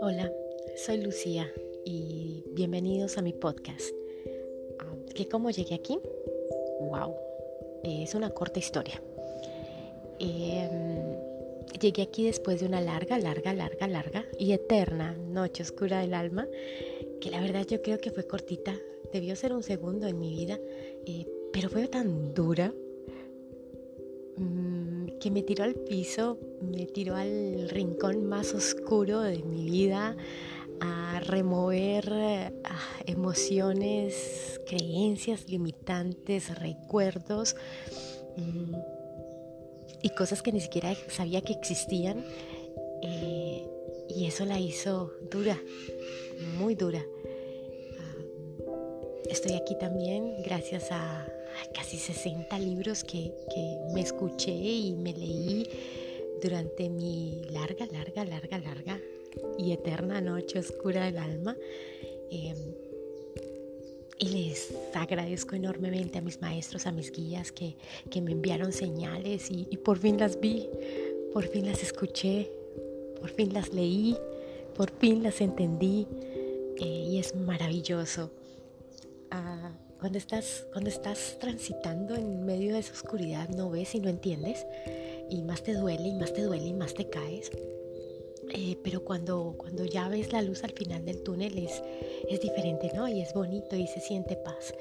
Hola, 0.00 0.32
soy 0.74 1.00
Lucía 1.02 1.52
y 1.84 2.42
bienvenidos 2.54 3.16
a 3.16 3.22
mi 3.22 3.32
podcast. 3.32 3.94
Ah, 4.80 4.92
¿Que 5.14 5.28
¿Cómo 5.28 5.50
llegué 5.50 5.76
aquí? 5.76 6.00
¡Wow! 6.80 7.14
Es 7.84 8.16
una 8.16 8.30
corta 8.30 8.58
historia. 8.58 9.00
Em, 10.18 11.16
llegué 11.80 12.02
aquí 12.02 12.24
después 12.24 12.58
de 12.60 12.66
una 12.66 12.80
larga, 12.80 13.16
larga, 13.18 13.54
larga, 13.54 13.86
larga 13.86 14.24
y 14.40 14.50
eterna 14.50 15.16
noche 15.16 15.62
oscura 15.62 16.00
del 16.00 16.14
alma, 16.14 16.48
que 17.20 17.30
la 17.30 17.40
verdad 17.40 17.64
yo 17.68 17.82
creo 17.82 17.98
que 17.98 18.10
fue 18.10 18.26
cortita, 18.26 18.74
debió 19.12 19.36
ser 19.36 19.52
un 19.52 19.62
segundo 19.62 20.08
en 20.08 20.18
mi 20.18 20.30
vida, 20.30 20.58
eh, 21.06 21.24
pero 21.52 21.68
fue 21.68 21.86
tan 21.86 22.34
dura 22.34 22.74
mm, 24.38 24.65
me 25.30 25.42
tiró 25.42 25.64
al 25.64 25.74
piso, 25.74 26.38
me 26.60 26.86
tiró 26.86 27.16
al 27.16 27.68
rincón 27.68 28.26
más 28.26 28.54
oscuro 28.54 29.20
de 29.20 29.42
mi 29.42 29.64
vida 29.64 30.16
a 30.80 31.20
remover 31.20 32.12
ah, 32.64 33.00
emociones, 33.06 34.60
creencias 34.66 35.48
limitantes, 35.48 36.58
recuerdos 36.58 37.56
mm, 38.36 38.74
y 40.02 40.10
cosas 40.10 40.42
que 40.42 40.52
ni 40.52 40.60
siquiera 40.60 40.94
sabía 41.08 41.40
que 41.40 41.52
existían. 41.52 42.24
Eh, 43.02 43.66
y 44.08 44.26
eso 44.26 44.44
la 44.44 44.58
hizo 44.60 45.12
dura, 45.30 45.58
muy 46.58 46.74
dura. 46.74 47.04
Estoy 49.28 49.54
aquí 49.54 49.76
también 49.78 50.42
gracias 50.42 50.92
a 50.92 51.26
casi 51.74 51.96
60 51.96 52.58
libros 52.58 53.04
que, 53.04 53.32
me 53.94 54.00
escuché 54.00 54.52
y 54.52 54.94
me 54.94 55.12
leí 55.12 55.68
durante 56.42 56.88
mi 56.88 57.42
larga, 57.50 57.86
larga, 57.86 58.24
larga, 58.24 58.58
larga 58.58 59.00
y 59.58 59.72
eterna 59.72 60.20
noche 60.20 60.58
oscura 60.58 61.06
del 61.06 61.18
alma. 61.18 61.56
Em, 62.30 62.56
y 64.18 64.28
les 64.28 64.72
agradezco 64.94 65.56
enormemente 65.56 66.18
a 66.18 66.22
mis 66.22 66.40
maestros, 66.40 66.86
a 66.86 66.92
mis 66.92 67.12
guías 67.12 67.52
que, 67.52 67.76
me 68.20 68.32
enviaron 68.32 68.72
señales 68.72 69.50
y, 69.50 69.64
por 69.78 69.98
fin 69.98 70.18
las 70.18 70.40
vi, 70.40 70.68
por 71.32 71.46
fin 71.46 71.66
las 71.66 71.82
escuché, 71.82 72.50
por 73.20 73.30
fin 73.30 73.52
las 73.52 73.72
leí, 73.74 74.16
por 74.74 74.90
fin 74.90 75.22
las 75.22 75.40
entendí 75.40 76.06
eh, 76.78 77.06
y 77.10 77.18
es 77.18 77.34
maravilloso 77.34 78.30
cuando 80.06 80.18
estás, 80.18 80.68
cuando 80.70 80.88
estás 80.88 81.36
transitando 81.40 82.14
en 82.14 82.46
medio 82.46 82.74
de 82.74 82.78
esa 82.78 82.92
oscuridad 82.92 83.48
no 83.48 83.70
ves 83.70 83.92
y 83.96 83.98
no 83.98 84.08
entiendes 84.08 84.64
y 85.28 85.42
más 85.42 85.64
te 85.64 85.74
duele 85.74 86.06
y 86.06 86.14
más 86.14 86.32
te 86.32 86.42
duele 86.42 86.64
y 86.64 86.74
más 86.74 86.94
te 86.94 87.10
caes. 87.10 87.50
Eh, 88.54 88.78
pero 88.84 89.02
cuando, 89.02 89.56
cuando 89.58 89.84
ya 89.84 90.08
ves 90.08 90.32
la 90.32 90.42
luz 90.42 90.62
al 90.62 90.70
final 90.70 91.04
del 91.04 91.24
túnel 91.24 91.58
es, 91.58 91.82
es 92.30 92.40
diferente, 92.40 92.92
¿no? 92.94 93.08
Y 93.08 93.20
es 93.20 93.34
bonito 93.34 93.74
y 93.74 93.88
se 93.88 93.98
siente 93.98 94.36
paz. 94.36 94.74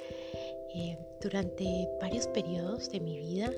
Eh, 0.75 0.95
durante 1.19 1.89
varios 1.99 2.27
periodos 2.27 2.91
de 2.91 2.99
mi 2.99 3.17
vida 3.17 3.51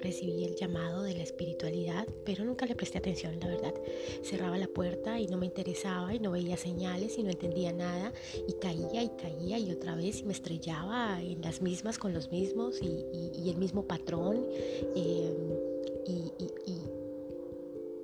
recibí 0.00 0.44
el 0.44 0.54
llamado 0.56 1.02
de 1.02 1.14
la 1.14 1.22
espiritualidad, 1.22 2.06
pero 2.24 2.44
nunca 2.44 2.66
le 2.66 2.74
presté 2.74 2.98
atención, 2.98 3.38
la 3.40 3.48
verdad. 3.48 3.74
Cerraba 4.22 4.58
la 4.58 4.68
puerta 4.68 5.18
y 5.20 5.26
no 5.26 5.36
me 5.38 5.46
interesaba 5.46 6.14
y 6.14 6.20
no 6.20 6.30
veía 6.30 6.56
señales 6.56 7.18
y 7.18 7.22
no 7.22 7.30
entendía 7.30 7.72
nada 7.72 8.12
y 8.46 8.52
caía 8.54 9.02
y 9.02 9.08
caía 9.10 9.58
y 9.58 9.70
otra 9.70 9.94
vez 9.94 10.20
y 10.20 10.24
me 10.24 10.32
estrellaba 10.32 11.20
en 11.20 11.42
las 11.42 11.62
mismas 11.62 11.98
con 11.98 12.12
los 12.12 12.30
mismos 12.30 12.80
y, 12.82 13.50
el 13.50 13.56
mismo 13.58 13.86
patrón 13.86 14.44
eh, 14.94 15.34
y, 16.06 16.32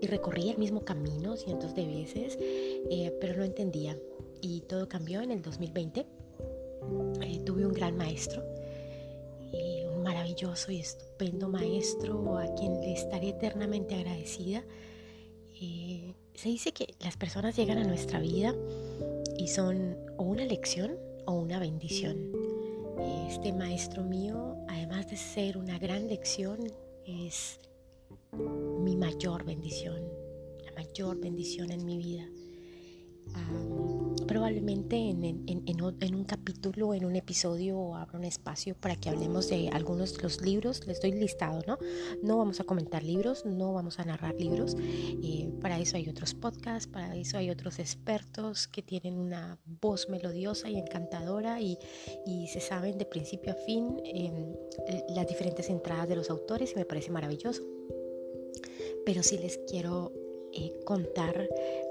recorría 0.07 0.53
el 0.53 0.59
mismo 0.59 0.84
camino 0.84 1.36
cientos 1.36 1.75
de 1.75 1.86
veces, 1.86 2.36
eh, 2.39 3.17
pero 3.19 3.34
no 3.36 3.45
entendía. 3.45 3.98
Y 4.42 4.61
todo 4.62 4.86
cambió 4.86 5.23
en 5.23 5.31
el 5.31 5.41
2020. 5.41 6.01
Eh, 6.01 7.41
tuve 7.47 7.64
un 7.64 7.73
gran 7.73 7.97
maestro 7.97 8.42
maravilloso 10.33 10.73
y 10.73 10.79
estupendo 10.81 11.48
maestro 11.48 12.39
a 12.39 12.47
quien 12.55 12.81
le 12.81 12.95
estaré 12.95 13.31
eternamente 13.31 13.95
agradecida. 13.95 14.65
Eh, 15.61 16.15
se 16.35 16.48
dice 16.48 16.73
que 16.73 16.95
las 17.01 17.19
personas 17.19 17.55
llegan 17.55 17.77
a 17.77 17.85
nuestra 17.85 18.19
vida 18.19 18.55
y 19.37 19.48
son 19.48 19.97
o 20.17 20.25
una 20.25 20.45
lección 20.45 20.97
o 21.27 21.33
una 21.33 21.59
bendición. 21.59 22.33
Este 23.29 23.53
maestro 23.53 24.05
mío, 24.05 24.57
además 24.69 25.11
de 25.11 25.19
ser 25.19 25.59
una 25.59 25.79
gran 25.79 26.09
lección, 26.09 26.61
es 27.07 27.61
mi 28.33 28.97
mayor 28.97 29.45
bendición, 29.45 30.03
la 30.65 30.73
mayor 30.73 31.21
bendición 31.21 31.71
en 31.73 31.85
mi 31.85 31.98
vida 31.98 32.27
probablemente 34.33 34.97
en, 34.97 36.15
un 36.15 36.25
capítulo, 36.25 36.95
en 36.95 37.05
un 37.05 37.17
episodio, 37.17 37.95
abra 37.95 38.19
un 38.19 38.25
espacio 38.25 38.75
para 38.75 38.97
que 38.97 39.11
hablemos 39.11 39.51
de 39.51 39.69
algunos 39.69 40.17
de 40.17 40.23
los 40.23 40.41
libros. 40.41 40.87
Les 40.87 41.03
doy 41.03 41.13
listado, 41.13 41.61
¿no? 41.67 41.79
No 42.23 42.39
vamos 42.39 42.59
a 42.59 42.65
comentar 42.65 43.03
libros, 43.03 43.45
no 43.45 43.75
vamos 43.75 43.98
a 43.98 44.07
narrar 44.07 44.35
libros. 44.41 44.75
Eh, 44.79 45.51
para 45.61 45.79
eso 45.79 45.98
hay 45.98 46.09
otros 46.09 46.33
podcasts, 46.33 46.87
para 46.91 47.15
eso 47.15 47.37
hay 47.37 47.51
otros 47.51 47.79
expertos 47.79 48.69
que 48.69 48.81
tienen 48.81 49.19
una 49.19 49.61
voz 49.67 50.09
melodiosa 50.09 50.71
y 50.71 50.79
encantadora 50.79 51.61
y, 51.61 51.77
se 52.51 52.61
saben 52.61 52.97
de 52.97 53.05
principio 53.05 53.53
a 53.53 53.55
fin 53.55 54.01
em, 54.05 54.55
las 55.15 55.27
diferentes 55.27 55.69
entradas 55.69 56.09
de 56.09 56.17
los 56.17 56.31
autores 56.31 56.73
y 56.73 56.77
me 56.77 56.87
parece 56.87 57.11
maravilloso. 57.11 57.63
Pero 59.05 59.23
sí 59.23 59.37
les 59.37 59.59
quiero 59.69 60.11
eh, 60.55 60.73
contar 60.87 61.48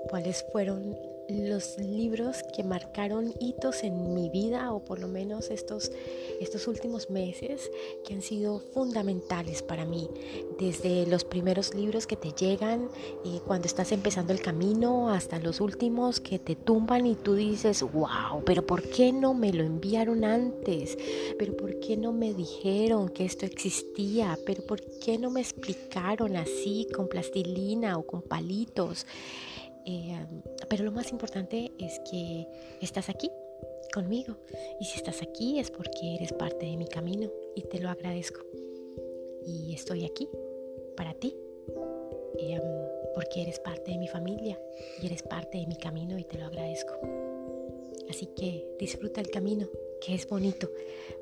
cuáles 0.09 0.43
fueron 0.51 0.95
los 1.29 1.77
libros 1.77 2.43
que 2.55 2.63
marcaron 2.63 3.33
hitos 3.39 3.83
en 3.83 4.13
mi 4.13 4.29
vida 4.29 4.73
o 4.73 4.83
por 4.83 4.99
lo 4.99 5.07
menos 5.07 5.49
estos, 5.49 5.91
estos 6.39 6.67
últimos 6.67 7.09
meses 7.09 7.71
que 8.05 8.13
han 8.13 8.21
sido 8.21 8.59
fundamentales 8.59 9.61
para 9.61 9.85
mí. 9.85 10.09
Desde 10.59 11.05
los 11.07 11.23
primeros 11.23 11.73
libros 11.73 12.07
que 12.07 12.15
te 12.15 12.31
llegan 12.31 12.89
eh, 13.25 13.39
cuando 13.45 13.67
estás 13.67 13.91
empezando 13.91 14.33
el 14.33 14.41
camino 14.41 15.09
hasta 15.09 15.39
los 15.39 15.61
últimos 15.61 16.19
que 16.19 16.39
te 16.39 16.55
tumban 16.55 17.05
y 17.05 17.15
tú 17.15 17.35
dices, 17.35 17.81
wow, 17.81 18.43
pero 18.45 18.65
¿por 18.65 18.83
qué 18.83 19.11
no 19.11 19.33
me 19.33 19.53
lo 19.53 19.63
enviaron 19.63 20.23
antes? 20.23 20.97
¿Pero 21.37 21.55
por 21.55 21.79
qué 21.79 21.97
no 21.97 22.11
me 22.13 22.33
dijeron 22.33 23.09
que 23.09 23.25
esto 23.25 23.45
existía? 23.45 24.37
¿Pero 24.45 24.63
por 24.65 24.81
qué 24.99 25.17
no 25.17 25.29
me 25.29 25.41
explicaron 25.41 26.35
así 26.35 26.87
con 26.93 27.07
plastilina 27.07 27.97
o 27.97 28.05
con 28.05 28.21
palitos? 28.21 29.05
Eh, 29.85 30.25
pero 30.69 30.83
lo 30.83 30.91
más 30.91 31.11
importante 31.11 31.71
es 31.79 31.99
que 32.09 32.47
estás 32.81 33.09
aquí 33.09 33.29
conmigo. 33.93 34.37
Y 34.79 34.85
si 34.85 34.97
estás 34.97 35.21
aquí 35.21 35.59
es 35.59 35.71
porque 35.71 36.15
eres 36.15 36.33
parte 36.33 36.65
de 36.65 36.77
mi 36.77 36.87
camino 36.87 37.29
y 37.55 37.63
te 37.63 37.79
lo 37.79 37.89
agradezco. 37.89 38.41
Y 39.45 39.73
estoy 39.73 40.05
aquí 40.05 40.27
para 40.95 41.13
ti. 41.13 41.35
Eh, 42.37 42.59
porque 43.13 43.41
eres 43.41 43.59
parte 43.59 43.91
de 43.91 43.97
mi 43.97 44.07
familia 44.07 44.59
y 45.01 45.05
eres 45.05 45.21
parte 45.23 45.57
de 45.57 45.67
mi 45.67 45.75
camino 45.75 46.17
y 46.17 46.23
te 46.23 46.37
lo 46.37 46.45
agradezco. 46.45 46.93
Así 48.09 48.27
que 48.27 48.67
disfruta 48.79 49.21
el 49.21 49.29
camino, 49.29 49.67
que 49.99 50.15
es 50.15 50.27
bonito. 50.27 50.69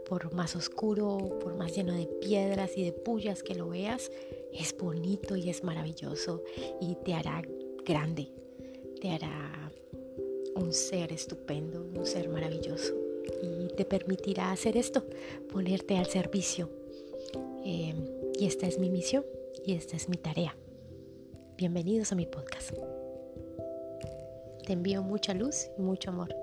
Por 0.07 0.33
más 0.33 0.55
oscuro, 0.55 1.17
por 1.39 1.55
más 1.55 1.75
lleno 1.75 1.93
de 1.93 2.05
piedras 2.05 2.77
y 2.77 2.83
de 2.83 2.93
pullas 2.93 3.43
que 3.43 3.55
lo 3.55 3.69
veas, 3.69 4.11
es 4.51 4.75
bonito 4.77 5.35
y 5.35 5.49
es 5.49 5.63
maravilloso 5.63 6.43
y 6.81 6.95
te 7.03 7.13
hará 7.13 7.43
grande, 7.85 8.31
te 8.99 9.11
hará 9.11 9.71
un 10.55 10.73
ser 10.73 11.13
estupendo, 11.13 11.81
un 11.81 12.05
ser 12.05 12.27
maravilloso 12.29 12.93
y 13.41 13.67
te 13.75 13.85
permitirá 13.85 14.51
hacer 14.51 14.75
esto, 14.75 15.03
ponerte 15.51 15.97
al 15.97 16.07
servicio. 16.07 16.69
Eh, 17.63 17.93
y 18.37 18.45
esta 18.45 18.67
es 18.67 18.79
mi 18.79 18.89
misión 18.89 19.25
y 19.65 19.73
esta 19.73 19.95
es 19.95 20.09
mi 20.09 20.17
tarea. 20.17 20.55
Bienvenidos 21.57 22.11
a 22.11 22.15
mi 22.15 22.25
podcast. 22.25 22.71
Te 24.65 24.73
envío 24.73 25.01
mucha 25.01 25.33
luz 25.33 25.69
y 25.77 25.81
mucho 25.81 26.09
amor. 26.09 26.35